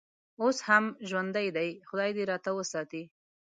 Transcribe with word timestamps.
اوس 0.41 0.57
هم 0.67 0.85
ژوندی 1.09 1.47
دی، 1.57 1.69
خدای 1.87 2.11
دې 2.17 2.23
راته 2.31 2.51
وساتي. 2.53 3.03